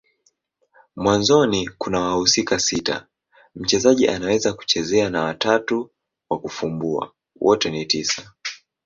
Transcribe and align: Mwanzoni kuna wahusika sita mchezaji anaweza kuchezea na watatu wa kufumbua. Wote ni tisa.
Mwanzoni 0.95 1.69
kuna 1.77 1.99
wahusika 1.99 2.59
sita 2.59 3.07
mchezaji 3.55 4.07
anaweza 4.07 4.53
kuchezea 4.53 5.09
na 5.09 5.23
watatu 5.23 5.89
wa 6.29 6.39
kufumbua. 6.39 7.11
Wote 7.35 7.69
ni 7.71 7.85
tisa. 7.85 8.31